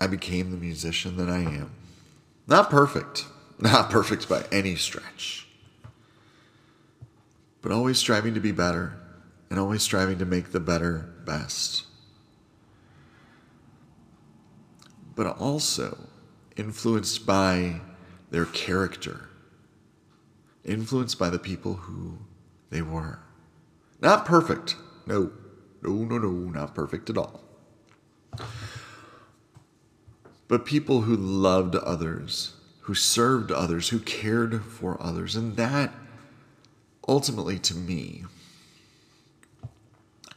I 0.00 0.06
became 0.06 0.50
the 0.50 0.56
musician 0.56 1.16
that 1.16 1.28
I 1.28 1.38
am. 1.38 1.70
Not 2.46 2.70
perfect, 2.70 3.24
not 3.58 3.90
perfect 3.90 4.28
by 4.28 4.44
any 4.52 4.76
stretch, 4.76 5.46
but 7.62 7.72
always 7.72 7.98
striving 7.98 8.34
to 8.34 8.40
be 8.40 8.52
better 8.52 8.98
and 9.48 9.58
always 9.58 9.82
striving 9.82 10.18
to 10.18 10.26
make 10.26 10.52
the 10.52 10.60
better 10.60 11.10
best. 11.24 11.84
But 15.14 15.26
also 15.38 15.98
influenced 16.56 17.24
by 17.24 17.80
their 18.30 18.44
character 18.44 19.27
influenced 20.68 21.18
by 21.18 21.30
the 21.30 21.38
people 21.38 21.74
who 21.74 22.18
they 22.70 22.82
were. 22.82 23.20
Not 24.00 24.24
perfect. 24.24 24.76
No, 25.06 25.32
no, 25.82 25.92
no, 25.92 26.18
no, 26.18 26.30
not 26.30 26.74
perfect 26.74 27.10
at 27.10 27.18
all. 27.18 27.42
But 30.46 30.64
people 30.64 31.02
who 31.02 31.16
loved 31.16 31.74
others, 31.74 32.54
who 32.82 32.94
served 32.94 33.50
others, 33.50 33.88
who 33.88 33.98
cared 33.98 34.64
for 34.64 35.02
others. 35.02 35.34
And 35.34 35.56
that, 35.56 35.92
ultimately, 37.06 37.58
to 37.60 37.74
me, 37.74 38.24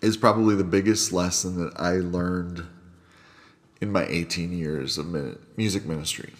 is 0.01 0.17
probably 0.17 0.55
the 0.55 0.63
biggest 0.63 1.13
lesson 1.13 1.63
that 1.63 1.79
I 1.79 1.97
learned 1.97 2.65
in 3.79 3.91
my 3.91 4.05
18 4.07 4.51
years 4.51 4.97
of 4.97 5.07
music 5.57 5.85
ministry 5.85 6.33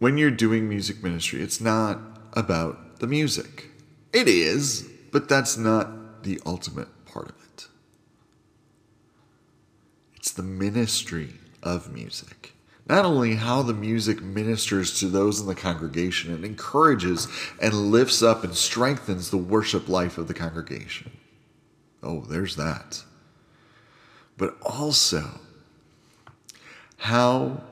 when 0.00 0.18
you're 0.18 0.32
doing 0.32 0.68
music 0.68 1.02
ministry, 1.04 1.40
it's 1.40 1.60
not 1.60 2.00
about 2.32 2.98
the 2.98 3.06
music. 3.06 3.68
It 4.12 4.26
is, 4.26 4.88
but 5.12 5.28
that's 5.28 5.56
not 5.56 6.24
the 6.24 6.40
ultimate 6.44 6.88
part 7.06 7.28
of 7.28 7.36
it. 7.54 7.68
It's 10.16 10.32
the 10.32 10.42
ministry 10.42 11.34
of 11.62 11.92
music. 11.92 12.54
not 12.90 13.04
only 13.04 13.36
how 13.36 13.62
the 13.62 13.72
music 13.72 14.20
ministers 14.20 14.98
to 14.98 15.06
those 15.06 15.40
in 15.40 15.46
the 15.46 15.54
congregation, 15.54 16.34
and 16.34 16.44
encourages 16.44 17.28
and 17.62 17.72
lifts 17.92 18.20
up 18.20 18.42
and 18.42 18.52
strengthens 18.56 19.30
the 19.30 19.36
worship 19.36 19.88
life 19.88 20.18
of 20.18 20.26
the 20.26 20.34
congregation. 20.34 21.12
Oh, 22.02 22.22
there's 22.22 22.56
that. 22.56 23.04
But 24.36 24.56
also, 24.62 25.38
how 26.96 27.62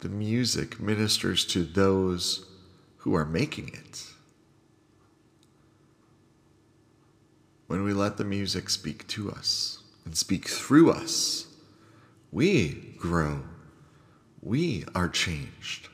the 0.00 0.08
music 0.08 0.80
ministers 0.80 1.44
to 1.46 1.64
those 1.64 2.46
who 2.98 3.14
are 3.14 3.24
making 3.24 3.68
it. 3.68 4.04
When 7.66 7.82
we 7.82 7.92
let 7.92 8.16
the 8.16 8.24
music 8.24 8.70
speak 8.70 9.06
to 9.08 9.30
us 9.30 9.82
and 10.04 10.16
speak 10.16 10.48
through 10.48 10.90
us, 10.90 11.46
we 12.30 12.94
grow 12.98 13.42
we 14.42 14.84
are 14.94 15.08
changed. 15.08 15.88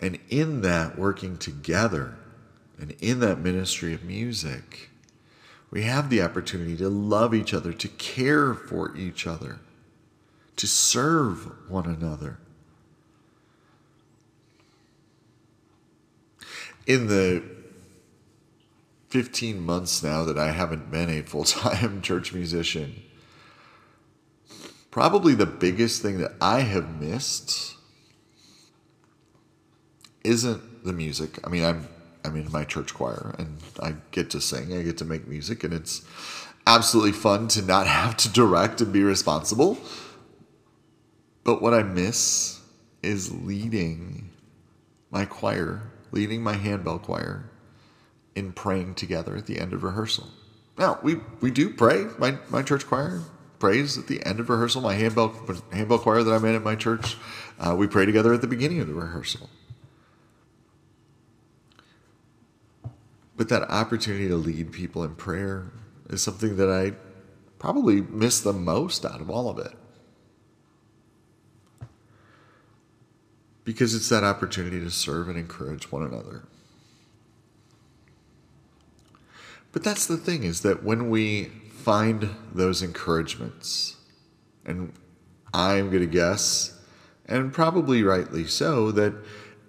And 0.00 0.18
in 0.28 0.62
that 0.62 0.98
working 0.98 1.36
together 1.38 2.16
and 2.78 2.94
in 3.00 3.20
that 3.20 3.38
ministry 3.38 3.94
of 3.94 4.04
music, 4.04 4.90
we 5.70 5.82
have 5.82 6.10
the 6.10 6.22
opportunity 6.22 6.76
to 6.76 6.88
love 6.88 7.34
each 7.34 7.54
other, 7.54 7.72
to 7.72 7.88
care 7.88 8.54
for 8.54 8.96
each 8.96 9.26
other, 9.26 9.60
to 10.56 10.66
serve 10.66 11.70
one 11.70 11.86
another. 11.86 12.38
In 16.86 17.06
the 17.06 17.42
15 19.08 19.60
months 19.60 20.02
now 20.02 20.24
that 20.24 20.38
I 20.38 20.50
haven't 20.52 20.90
been 20.90 21.08
a 21.08 21.22
full 21.22 21.44
time 21.44 22.02
church 22.02 22.32
musician, 22.32 23.02
Probably 24.94 25.34
the 25.34 25.44
biggest 25.44 26.02
thing 26.02 26.18
that 26.18 26.34
I 26.40 26.60
have 26.60 27.00
missed 27.00 27.74
isn't 30.22 30.84
the 30.84 30.92
music. 30.92 31.44
I 31.44 31.50
mean, 31.50 31.64
I'm 31.64 31.88
I'm 32.24 32.36
in 32.36 32.52
my 32.52 32.62
church 32.62 32.94
choir 32.94 33.34
and 33.36 33.58
I 33.82 33.96
get 34.12 34.30
to 34.30 34.40
sing, 34.40 34.72
I 34.72 34.82
get 34.82 34.96
to 34.98 35.04
make 35.04 35.26
music, 35.26 35.64
and 35.64 35.74
it's 35.74 36.02
absolutely 36.64 37.10
fun 37.10 37.48
to 37.48 37.62
not 37.62 37.86
have 37.98 38.16
to 38.18 38.28
direct 38.28 38.80
and 38.80 38.92
be 38.92 39.02
responsible. 39.02 39.78
But 41.44 41.60
what 41.60 41.74
I 41.74 41.82
miss 41.82 42.60
is 43.02 43.32
leading 43.32 44.30
my 45.10 45.26
choir, 45.26 45.92
leading 46.10 46.42
my 46.42 46.54
handbell 46.54 46.98
choir 46.98 47.50
in 48.34 48.52
praying 48.52 48.94
together 48.94 49.36
at 49.36 49.46
the 49.46 49.60
end 49.60 49.72
of 49.72 49.82
rehearsal. 49.82 50.28
Now, 50.76 50.98
we, 51.02 51.20
we 51.40 51.50
do 51.50 51.70
pray, 51.70 52.06
my, 52.18 52.38
my 52.48 52.62
church 52.62 52.86
choir 52.86 53.22
prays 53.58 53.96
at 53.96 54.08
the 54.08 54.24
end 54.26 54.40
of 54.40 54.48
rehearsal. 54.50 54.80
My 54.80 54.94
handbell, 54.94 55.34
handbell 55.72 55.98
choir 55.98 56.22
that 56.22 56.32
I'm 56.32 56.44
in 56.44 56.54
at 56.54 56.62
my 56.62 56.74
church, 56.74 57.16
uh, 57.60 57.76
we 57.78 57.86
pray 57.86 58.06
together 58.06 58.34
at 58.34 58.40
the 58.40 58.46
beginning 58.46 58.80
of 58.80 58.88
the 58.88 58.94
rehearsal. 58.94 59.48
But 63.36 63.48
that 63.50 63.62
opportunity 63.70 64.28
to 64.28 64.36
lead 64.36 64.72
people 64.72 65.04
in 65.04 65.14
prayer 65.14 65.72
is 66.08 66.22
something 66.22 66.56
that 66.56 66.70
I 66.70 66.92
probably 67.58 68.00
miss 68.00 68.40
the 68.40 68.52
most 68.52 69.04
out 69.04 69.20
of 69.20 69.30
all 69.30 69.48
of 69.48 69.58
it. 69.58 69.72
Because 73.64 73.94
it's 73.94 74.08
that 74.10 74.24
opportunity 74.24 74.80
to 74.80 74.90
serve 74.90 75.28
and 75.28 75.38
encourage 75.38 75.90
one 75.90 76.02
another. 76.02 76.44
But 79.72 79.82
that's 79.82 80.06
the 80.06 80.16
thing 80.16 80.44
is 80.44 80.60
that 80.60 80.84
when 80.84 81.10
we 81.10 81.50
find 81.84 82.30
those 82.54 82.82
encouragements. 82.82 83.96
And 84.64 84.94
I'm 85.52 85.90
going 85.90 86.00
to 86.00 86.06
guess, 86.06 86.80
and 87.26 87.52
probably 87.52 88.02
rightly 88.02 88.46
so, 88.46 88.90
that 88.92 89.12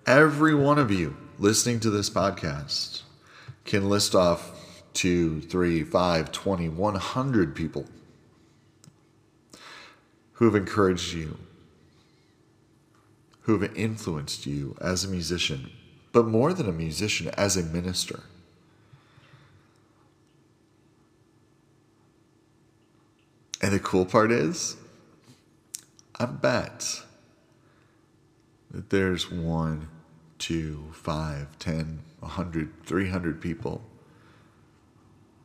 every 0.08 0.56
one 0.56 0.80
of 0.80 0.90
you 0.90 1.18
listening 1.38 1.82
to 1.82 1.90
this 1.90 2.10
podcast 2.10 3.02
can 3.66 3.90
list 3.90 4.16
off 4.16 4.84
two, 4.94 5.42
three, 5.42 5.84
five, 5.84 6.32
20, 6.32 6.70
100 6.70 7.54
people 7.54 7.86
who 10.34 10.46
have 10.46 10.56
encouraged 10.56 11.14
you, 11.14 11.38
who 13.46 13.60
have 13.60 13.78
influenced 13.78 14.48
you 14.48 14.76
as 14.82 15.04
a 15.04 15.08
musician, 15.08 15.70
but 16.12 16.26
more 16.26 16.52
than 16.52 16.68
a 16.68 16.72
musician, 16.72 17.30
as 17.38 17.56
a 17.56 17.62
minister. 17.62 18.22
And 23.62 23.72
the 23.72 23.80
cool 23.80 24.06
part 24.06 24.32
is, 24.32 24.78
I 26.20 26.26
bet 26.26 27.04
that 28.72 28.90
there's 28.90 29.30
one, 29.30 29.90
two, 30.40 30.90
five, 30.92 31.48
ten, 31.60 32.00
a 32.24 32.28
hundred, 32.28 32.72
three 32.84 33.10
hundred 33.10 33.42
people 33.42 33.84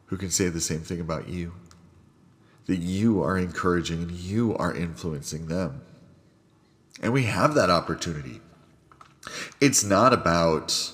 who 0.07 0.17
can 0.17 0.31
say 0.31 0.49
the 0.49 0.61
same 0.61 0.81
thing 0.81 1.01
about 1.01 1.29
you. 1.29 1.53
That 2.65 2.79
you 2.79 3.23
are 3.23 3.37
encouraging 3.37 4.03
and 4.03 4.13
you 4.13 4.57
are 4.57 4.75
influencing 4.75 5.49
them. 5.49 5.83
And 7.01 7.13
we 7.13 7.25
have 7.25 7.55
that 7.55 7.71
opportunity. 7.71 8.41
It's 9.61 9.83
not 9.83 10.13
about, 10.13 10.93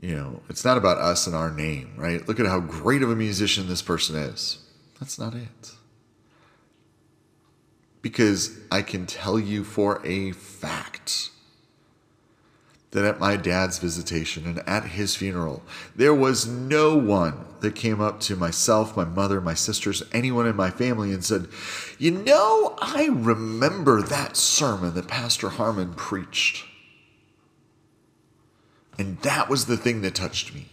you 0.00 0.14
know, 0.14 0.42
it's 0.48 0.64
not 0.64 0.78
about 0.78 0.98
us 0.98 1.26
and 1.26 1.34
our 1.34 1.50
name, 1.50 1.94
right? 1.96 2.26
Look 2.26 2.38
at 2.40 2.46
how 2.46 2.60
great 2.60 3.02
of 3.02 3.10
a 3.10 3.16
musician 3.16 3.68
this 3.68 3.82
person 3.82 4.16
is. 4.16 4.58
That's 5.00 5.18
not 5.18 5.34
it 5.34 5.76
because 8.06 8.56
I 8.70 8.82
can 8.82 9.04
tell 9.04 9.36
you 9.36 9.64
for 9.64 10.00
a 10.06 10.30
fact 10.30 11.30
that 12.96 13.04
at 13.04 13.20
my 13.20 13.36
dad's 13.36 13.78
visitation 13.78 14.46
and 14.46 14.66
at 14.66 14.82
his 14.82 15.14
funeral, 15.14 15.62
there 15.94 16.14
was 16.14 16.46
no 16.46 16.96
one 16.96 17.44
that 17.60 17.74
came 17.74 18.00
up 18.00 18.20
to 18.20 18.34
myself, 18.34 18.96
my 18.96 19.04
mother, 19.04 19.38
my 19.38 19.52
sisters, 19.52 20.02
anyone 20.14 20.46
in 20.46 20.56
my 20.56 20.70
family 20.70 21.12
and 21.12 21.22
said, 21.22 21.46
You 21.98 22.12
know, 22.12 22.74
I 22.80 23.10
remember 23.12 24.00
that 24.00 24.34
sermon 24.34 24.94
that 24.94 25.08
Pastor 25.08 25.50
Harmon 25.50 25.92
preached. 25.92 26.64
And 28.98 29.20
that 29.20 29.50
was 29.50 29.66
the 29.66 29.76
thing 29.76 30.00
that 30.00 30.14
touched 30.14 30.54
me. 30.54 30.70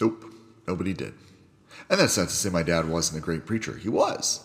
Nope, 0.00 0.24
nobody 0.66 0.94
did. 0.94 1.12
And 1.90 2.00
that's 2.00 2.16
not 2.16 2.30
to 2.30 2.34
say 2.34 2.48
my 2.48 2.62
dad 2.62 2.88
wasn't 2.88 3.22
a 3.22 3.26
great 3.26 3.44
preacher. 3.44 3.76
He 3.76 3.90
was. 3.90 4.42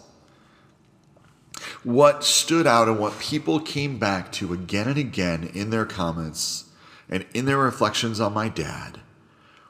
What 1.86 2.26
stood 2.26 2.68
out 2.68 2.90
and 2.90 3.00
what 3.00 3.18
people 3.18 3.62
came 3.62 3.98
back 3.98 4.34
to 4.34 4.52
again 4.52 4.90
and 4.90 4.98
again 4.98 5.50
in 5.54 5.70
their 5.70 5.86
comments 5.86 6.65
and 7.10 7.26
in 7.34 7.46
their 7.46 7.58
reflections 7.58 8.20
on 8.20 8.34
my 8.34 8.50
dad 8.50 9.02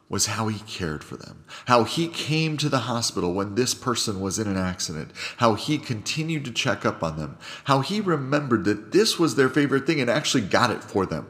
was 0.08 0.28
how 0.28 0.48
he 0.48 0.60
cared 0.60 1.04
for 1.04 1.18
them, 1.18 1.44
how 1.66 1.84
he 1.84 2.08
came 2.08 2.58
to 2.58 2.70
the 2.70 2.80
hospital 2.80 3.34
when 3.34 3.56
this 3.56 3.74
person 3.74 4.22
was 4.22 4.38
in 4.38 4.48
an 4.48 4.58
accident, 4.58 5.12
how 5.38 5.56
he 5.56 5.78
continued 5.78 6.46
to 6.46 6.52
check 6.52 6.86
up 6.86 7.02
on 7.02 7.18
them, 7.18 7.38
how 7.64 7.82
he 7.82 8.00
remembered 8.00 8.66
that 8.66 8.92
this 8.92 9.18
was 9.18 9.36
their 9.36 9.50
favorite 9.50 9.88
thing 9.88 10.00
and 10.00 10.10
actually 10.10 10.42
got 10.42 10.70
it 10.70 10.84
for 10.84 11.06
them 11.06 11.28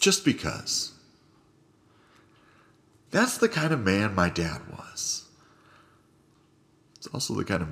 just 0.00 0.24
because. 0.24 0.92
That's 3.12 3.38
the 3.38 3.48
kind 3.48 3.72
of 3.72 3.80
man 3.80 4.14
my 4.14 4.30
dad 4.30 4.62
was. 4.70 5.26
It's 6.96 7.06
also 7.06 7.34
the 7.34 7.44
kind 7.44 7.62
of 7.62 7.68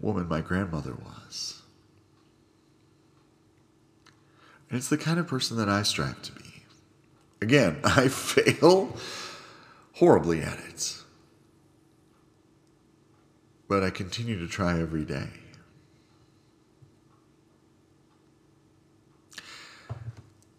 woman 0.00 0.28
my 0.28 0.40
grandmother 0.40 0.94
was. 0.94 1.62
And 4.70 4.78
it's 4.78 4.88
the 4.88 4.98
kind 4.98 5.18
of 5.18 5.26
person 5.26 5.56
that 5.58 5.68
I 5.68 5.82
strive 5.82 6.22
to 6.22 6.32
be. 6.32 6.47
Again, 7.40 7.78
I 7.84 8.08
fail 8.08 8.96
horribly 9.94 10.42
at 10.42 10.58
it. 10.58 10.94
But 13.68 13.82
I 13.82 13.90
continue 13.90 14.38
to 14.38 14.48
try 14.48 14.80
every 14.80 15.04
day. 15.04 15.28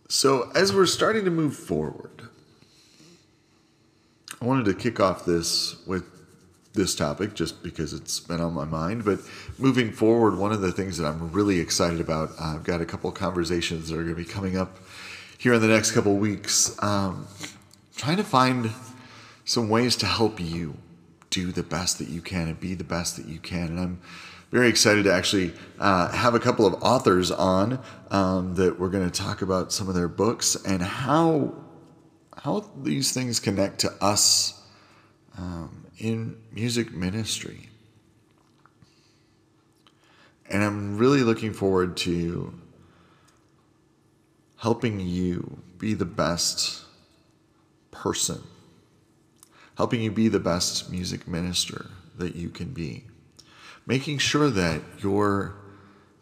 So, 0.08 0.52
as 0.56 0.74
we're 0.74 0.86
starting 0.86 1.26
to 1.26 1.32
move 1.32 1.56
forward, 1.56 2.24
I 4.42 4.46
wanted 4.46 4.65
to 4.65 4.74
kick 4.74 5.00
off 5.00 5.26
this 5.26 5.86
with 5.86 6.04
this 6.74 6.96
topic 6.96 7.34
just 7.34 7.62
because 7.62 7.94
it's 7.94 8.20
been 8.20 8.42
on 8.42 8.54
my 8.54 8.65
mind. 8.65 9.06
But 9.06 9.20
moving 9.58 9.92
forward, 9.92 10.38
one 10.38 10.52
of 10.52 10.62
the 10.62 10.72
things 10.72 10.98
that 10.98 11.06
I'm 11.06 11.32
really 11.32 11.60
excited 11.60 12.00
about, 12.00 12.32
I've 12.39 12.63
got 12.63 12.82
a 12.82 12.86
couple 12.86 13.12
conversations 13.12 13.89
that 13.89 13.96
are 13.96 14.04
going 14.04 14.15
to 14.15 14.24
be 14.24 14.26
coming 14.26 14.58
up 14.58 14.80
here 15.39 15.54
in 15.54 15.62
the 15.62 15.67
next 15.67 15.91
couple 15.91 16.15
weeks. 16.17 16.78
Um, 16.84 17.25
trying 17.95 18.17
to 18.17 18.23
find 18.23 18.71
some 19.45 19.69
ways 19.69 19.95
to 19.95 20.06
help 20.06 20.39
you 20.39 20.75
do 21.30 21.52
the 21.54 21.63
best 21.63 21.97
that 21.97 22.10
you 22.10 22.21
can 22.21 22.49
and 22.49 22.60
be 22.60 22.73
the 22.75 22.84
best 22.84 23.15
that 23.15 23.25
you 23.25 23.39
can. 23.39 23.69
And 23.69 23.80
I'm 23.80 24.02
very 24.52 24.67
excited 24.67 25.06
to 25.06 25.13
actually 25.13 25.54
uh, 25.80 26.12
have 26.12 26.36
a 26.36 26.39
couple 26.39 26.65
of 26.65 26.84
authors 26.84 27.32
on 27.32 27.80
um, 28.12 28.56
that 28.56 28.78
we're 28.78 28.89
going 28.89 29.10
to 29.10 29.21
talk 29.21 29.41
about 29.41 29.71
some 29.71 29.88
of 29.88 29.95
their 29.95 30.10
books 30.10 30.56
and 30.65 30.84
how 30.84 31.56
how 32.43 32.69
these 32.84 33.12
things 33.12 33.39
connect 33.39 33.80
to 33.80 33.91
us 34.02 34.62
um, 35.38 35.86
in 35.97 36.38
music 36.52 36.93
ministry. 36.93 37.69
And 40.49 40.63
I'm 40.63 40.97
really 40.97 41.21
looking 41.21 41.54
forward 41.54 41.97
to 41.97 42.54
helping 44.60 45.00
you 45.00 45.62
be 45.78 45.93
the 45.93 46.06
best 46.06 46.82
person, 47.91 48.41
helping 49.78 50.02
you 50.02 50.12
be 50.12 50.28
the 50.28 50.39
best 50.39 50.91
music 50.91 51.28
minister 51.28 51.88
that 52.17 52.36
you 52.36 52.50
can 52.50 52.74
be, 52.74 53.04
making 53.86 54.17
sure 54.17 54.50
that 54.50 54.82
you're 55.02 55.56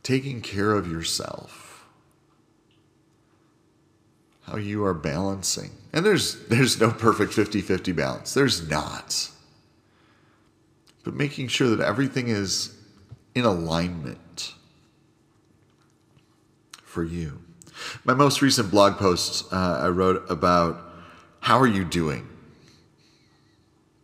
taking 0.04 0.42
care 0.42 0.72
of 0.74 0.90
yourself, 0.90 1.86
how 4.44 4.56
you 4.56 4.86
are 4.86 4.94
balancing. 4.94 5.72
And 5.92 6.06
there's 6.06 6.46
there's 6.46 6.80
no 6.80 6.92
perfect 6.92 7.34
50-50 7.34 7.96
balance. 7.96 8.34
There's 8.34 8.70
not. 8.70 9.32
But 11.04 11.16
making 11.16 11.48
sure 11.48 11.76
that 11.76 11.84
everything 11.84 12.28
is 12.28 12.76
in 13.34 13.46
alignment 13.46 14.54
for 16.84 17.04
you. 17.04 17.42
My 18.04 18.14
most 18.14 18.42
recent 18.42 18.72
blog 18.72 18.98
post 18.98 19.52
uh, 19.52 19.82
I 19.84 19.90
wrote 19.90 20.30
about 20.30 20.82
how 21.40 21.60
are 21.60 21.68
you 21.68 21.86
doing? 21.86 22.28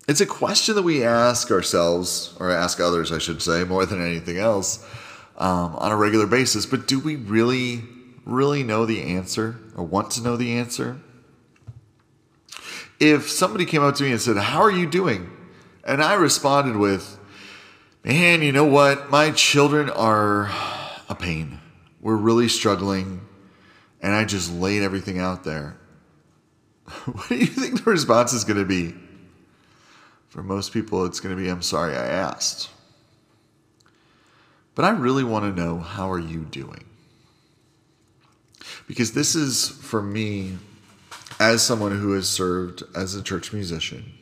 It's 0.07 0.21
a 0.21 0.25
question 0.25 0.75
that 0.75 0.83
we 0.83 1.03
ask 1.03 1.49
ourselves, 1.49 2.36
or 2.39 2.51
ask 2.51 2.79
others, 2.79 3.12
I 3.12 3.19
should 3.19 3.41
say, 3.41 3.63
more 3.63 3.86
than 3.86 4.05
anything 4.05 4.38
else, 4.38 4.86
um, 5.38 5.75
on 5.77 5.91
a 5.91 5.95
regular 5.95 6.27
basis. 6.27 6.65
But 6.65 6.88
do 6.88 6.99
we 6.99 7.15
really, 7.15 7.83
really 8.25 8.63
know 8.63 8.86
the 8.86 9.01
answer 9.01 9.57
or 9.75 9.86
want 9.86 10.12
to 10.12 10.21
know 10.21 10.36
the 10.36 10.57
answer? 10.57 10.99
If 12.99 13.29
somebody 13.29 13.65
came 13.65 13.81
up 13.81 13.95
to 13.95 14.03
me 14.03 14.12
and 14.12 14.21
said, 14.21 14.38
How 14.38 14.62
are 14.62 14.71
you 14.71 14.89
doing? 14.89 15.29
And 15.86 16.03
I 16.03 16.15
responded 16.15 16.75
with, 16.75 17.17
Man, 18.03 18.41
you 18.41 18.51
know 18.51 18.65
what? 18.65 19.09
My 19.09 19.31
children 19.31 19.89
are 19.89 20.51
a 21.07 21.15
pain. 21.15 21.59
We're 22.01 22.15
really 22.15 22.49
struggling. 22.49 23.21
And 24.04 24.13
I 24.13 24.26
just 24.26 24.54
laid 24.54 24.84
everything 24.84 25.18
out 25.18 25.46
there. 25.46 25.78
what 27.06 27.30
do 27.30 27.36
you 27.36 27.46
think 27.46 27.84
the 27.84 27.89
response 27.89 28.34
is 28.34 28.44
going 28.44 28.60
to 28.60 28.66
be? 28.66 28.94
For 30.28 30.44
most 30.44 30.74
people, 30.74 31.06
it's 31.06 31.22
going 31.22 31.36
to 31.36 31.42
be, 31.42 31.48
I'm 31.48 31.62
sorry 31.62 31.96
I 31.96 32.06
asked. 32.06 32.70
But 34.76 34.84
I 34.84 34.89
really 34.89 35.24
want 35.24 35.46
to 35.46 35.62
know, 35.62 35.80
how 35.80 36.12
are 36.12 36.20
you 36.20 36.39
doing? 36.44 36.84
Because 38.88 39.13
this 39.13 39.36
is, 39.36 39.70
for 39.70 40.02
me, 40.02 40.58
as 41.39 41.62
someone 41.62 41.98
who 41.98 42.12
has 42.12 42.28
served 42.28 42.84
as 42.96 43.16
a 43.16 43.24
church 43.24 43.54
musician, 43.54 44.13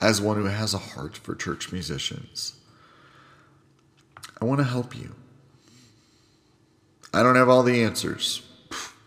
as 0.00 0.20
one 0.20 0.36
who 0.36 0.44
has 0.44 0.72
a 0.72 0.78
heart 0.78 1.16
for 1.16 1.34
church 1.34 1.72
musicians, 1.72 2.54
I 4.40 4.44
want 4.44 4.60
to 4.60 4.64
help 4.64 4.94
you. 4.94 5.14
I 7.12 7.22
don't 7.22 7.36
have 7.36 7.48
all 7.48 7.62
the 7.62 7.82
answers. 7.82 8.45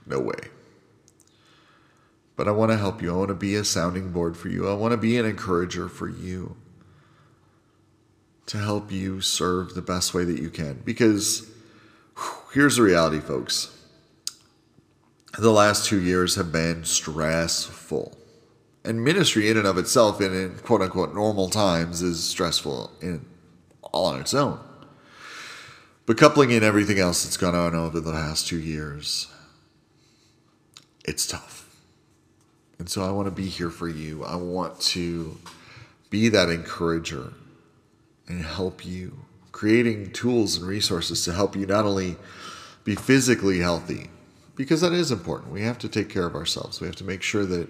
No 0.09 0.19
way. 0.19 0.49
But 2.35 2.47
I 2.47 2.51
want 2.51 2.71
to 2.71 2.77
help 2.77 3.01
you. 3.01 3.13
I 3.13 3.17
want 3.17 3.29
to 3.29 3.35
be 3.35 3.55
a 3.55 3.63
sounding 3.63 4.11
board 4.11 4.35
for 4.35 4.49
you. 4.49 4.67
I 4.67 4.73
want 4.73 4.91
to 4.91 4.97
be 4.97 5.17
an 5.17 5.25
encourager 5.25 5.87
for 5.87 6.09
you 6.09 6.57
to 8.47 8.57
help 8.57 8.91
you 8.91 9.21
serve 9.21 9.75
the 9.75 9.81
best 9.81 10.13
way 10.13 10.25
that 10.25 10.41
you 10.41 10.49
can. 10.49 10.81
Because 10.83 11.49
here's 12.53 12.75
the 12.77 12.81
reality, 12.81 13.19
folks 13.19 13.75
the 15.37 15.51
last 15.51 15.85
two 15.85 16.01
years 16.01 16.35
have 16.35 16.51
been 16.51 16.83
stressful. 16.83 18.17
And 18.83 19.03
ministry, 19.03 19.49
in 19.49 19.57
and 19.57 19.67
of 19.67 19.77
itself, 19.77 20.21
in, 20.21 20.57
quote 20.63 20.81
unquote 20.81 21.13
normal 21.13 21.49
times, 21.49 22.01
is 22.01 22.23
stressful 22.23 22.91
in 23.01 23.25
all 23.81 24.05
on 24.05 24.19
its 24.19 24.33
own. 24.33 24.59
But 26.05 26.17
coupling 26.17 26.49
in 26.49 26.63
everything 26.63 26.97
else 26.97 27.23
that's 27.23 27.37
gone 27.37 27.55
on 27.55 27.75
over 27.75 27.99
the 27.99 28.11
last 28.11 28.47
two 28.47 28.59
years, 28.59 29.31
it's 31.09 31.25
tough. 31.25 31.65
And 32.77 32.89
so 32.89 33.03
I 33.03 33.11
want 33.11 33.27
to 33.27 33.31
be 33.31 33.47
here 33.47 33.69
for 33.69 33.89
you. 33.89 34.23
I 34.23 34.35
want 34.35 34.79
to 34.81 35.37
be 36.09 36.29
that 36.29 36.49
encourager 36.49 37.33
and 38.27 38.43
help 38.43 38.85
you, 38.85 39.17
creating 39.51 40.11
tools 40.11 40.57
and 40.57 40.67
resources 40.67 41.25
to 41.25 41.33
help 41.33 41.55
you 41.55 41.65
not 41.65 41.85
only 41.85 42.15
be 42.83 42.95
physically 42.95 43.59
healthy, 43.59 44.09
because 44.55 44.81
that 44.81 44.93
is 44.93 45.11
important. 45.11 45.51
We 45.51 45.63
have 45.63 45.79
to 45.79 45.89
take 45.89 46.09
care 46.09 46.25
of 46.25 46.35
ourselves. 46.35 46.79
We 46.79 46.87
have 46.87 46.95
to 46.97 47.03
make 47.03 47.23
sure 47.23 47.45
that, 47.45 47.67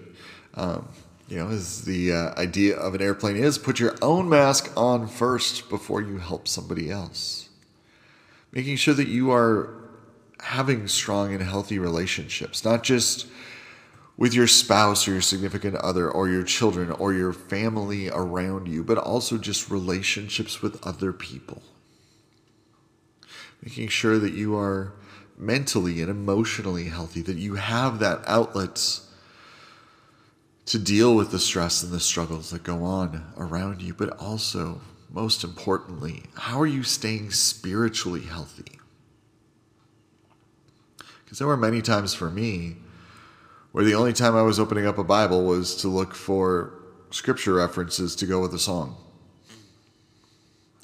um, 0.54 0.88
you 1.28 1.38
know, 1.38 1.48
as 1.48 1.84
the 1.84 2.12
uh, 2.12 2.40
idea 2.40 2.76
of 2.76 2.94
an 2.94 3.02
airplane 3.02 3.36
is, 3.36 3.58
put 3.58 3.80
your 3.80 3.96
own 4.02 4.28
mask 4.28 4.72
on 4.76 5.08
first 5.08 5.68
before 5.68 6.02
you 6.02 6.18
help 6.18 6.46
somebody 6.46 6.90
else 6.90 7.50
making 8.52 8.76
sure 8.76 8.94
that 8.94 9.08
you 9.08 9.30
are 9.30 9.74
having 10.42 10.88
strong 10.88 11.32
and 11.32 11.42
healthy 11.42 11.78
relationships, 11.78 12.64
not 12.64 12.82
just 12.82 13.26
with 14.16 14.34
your 14.34 14.46
spouse 14.46 15.08
or 15.08 15.12
your 15.12 15.20
significant 15.20 15.76
other 15.76 16.10
or 16.10 16.28
your 16.28 16.42
children 16.42 16.90
or 16.92 17.12
your 17.12 17.32
family 17.32 18.10
around 18.10 18.68
you, 18.68 18.84
but 18.84 18.98
also 18.98 19.38
just 19.38 19.70
relationships 19.70 20.60
with 20.60 20.84
other 20.86 21.12
people. 21.12 21.62
Making 23.62 23.88
sure 23.88 24.18
that 24.18 24.32
you 24.32 24.56
are 24.56 24.92
mentally 25.38 26.00
and 26.02 26.10
emotionally 26.10 26.84
healthy, 26.84 27.22
that 27.22 27.36
you 27.36 27.54
have 27.54 27.98
that 27.98 28.20
outlet 28.26 29.00
to 30.66 30.78
deal 30.78 31.16
with 31.16 31.30
the 31.30 31.38
stress 31.38 31.82
and 31.82 31.92
the 31.92 32.00
struggles 32.00 32.50
that 32.50 32.62
go 32.62 32.84
on 32.84 33.32
around 33.36 33.82
you, 33.82 33.94
but 33.94 34.10
also 34.18 34.80
most 35.10 35.42
importantly, 35.42 36.24
how 36.34 36.60
are 36.60 36.66
you 36.66 36.82
staying 36.82 37.30
spiritually 37.30 38.22
healthy? 38.22 38.79
Because 41.30 41.38
there 41.38 41.46
were 41.46 41.56
many 41.56 41.80
times 41.80 42.12
for 42.12 42.28
me 42.28 42.74
where 43.70 43.84
the 43.84 43.94
only 43.94 44.12
time 44.12 44.34
I 44.34 44.42
was 44.42 44.58
opening 44.58 44.84
up 44.84 44.98
a 44.98 45.04
Bible 45.04 45.44
was 45.44 45.76
to 45.76 45.86
look 45.86 46.12
for 46.12 46.72
scripture 47.12 47.54
references 47.54 48.16
to 48.16 48.26
go 48.26 48.40
with 48.40 48.52
a 48.52 48.58
song 48.58 48.96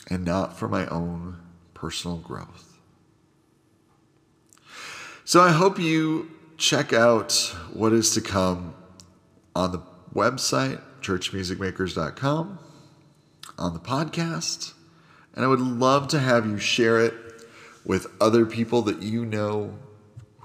and 0.09 0.25
not 0.25 0.57
for 0.57 0.69
my 0.69 0.87
own 0.87 1.41
personal 1.75 2.19
growth. 2.19 2.79
So 5.25 5.41
I 5.41 5.51
hope 5.51 5.81
you 5.81 6.31
check 6.57 6.93
out 6.93 7.33
what 7.73 7.93
is 7.93 8.15
to 8.15 8.21
come 8.21 8.73
on 9.57 9.73
the 9.73 9.83
website, 10.15 10.81
churchmusicmakers.com 11.01 12.61
on 13.59 13.75
the 13.75 13.81
podcast. 13.81 14.75
And 15.35 15.45
I 15.45 15.49
would 15.49 15.59
love 15.59 16.07
to 16.07 16.21
have 16.21 16.47
you 16.47 16.59
share 16.59 17.01
it 17.01 17.15
with 17.85 18.07
other 18.21 18.47
people 18.47 18.83
that 18.83 19.03
you 19.03 19.25
know 19.25 19.77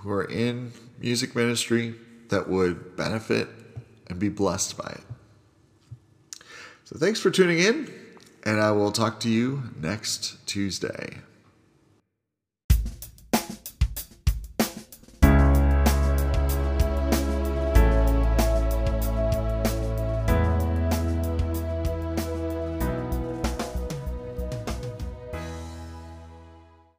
who 0.01 0.11
are 0.11 0.25
in 0.25 0.71
music 0.99 1.35
ministry 1.35 1.95
that 2.29 2.49
would 2.49 2.95
benefit 2.95 3.47
and 4.07 4.19
be 4.19 4.29
blessed 4.29 4.77
by 4.77 4.89
it. 4.89 6.43
So 6.85 6.97
thanks 6.97 7.19
for 7.19 7.31
tuning 7.31 7.59
in, 7.59 7.91
and 8.43 8.59
I 8.59 8.71
will 8.71 8.91
talk 8.91 9.19
to 9.21 9.29
you 9.29 9.63
next 9.79 10.45
Tuesday. 10.47 11.19